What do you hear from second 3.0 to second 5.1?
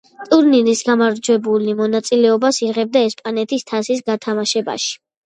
ესპანეთის თასის გათამაშებაში.